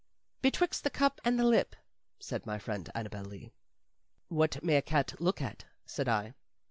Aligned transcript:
"Betwixt 0.41 0.83
the 0.83 0.89
cup 0.89 1.21
and 1.23 1.37
the 1.37 1.43
lip," 1.43 1.75
said 2.17 2.43
my 2.47 2.57
friend 2.57 2.89
Annabel 2.95 3.23
Lee. 3.23 3.53
"What 4.29 4.63
may 4.63 4.77
a 4.77 4.81
cat 4.81 5.13
look 5.21 5.43
at?" 5.43 5.65
said 5.85 6.09
I. 6.09 6.33